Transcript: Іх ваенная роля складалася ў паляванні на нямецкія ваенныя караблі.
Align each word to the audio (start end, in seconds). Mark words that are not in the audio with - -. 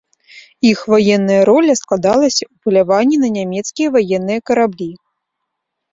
Іх 0.69 0.79
ваенная 0.93 1.35
роля 1.49 1.73
складалася 1.81 2.43
ў 2.45 2.49
паляванні 2.63 3.17
на 3.27 3.33
нямецкія 3.37 3.87
ваенныя 3.97 4.39
караблі. 4.49 4.91